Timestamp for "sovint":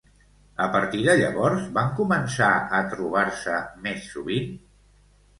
4.15-4.49